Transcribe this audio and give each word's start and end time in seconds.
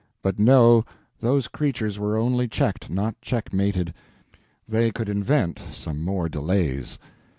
But 0.23 0.39
no, 0.39 0.83
those 1.19 1.47
creatures 1.47 1.99
were 1.99 2.17
only 2.17 2.47
checked, 2.47 2.89
not 2.89 3.21
checkmated; 3.21 3.93
they 4.67 4.89
could 4.91 5.09
invent 5.09 5.59
some 5.71 6.01
more 6.03 6.27
delays. 6.27 6.97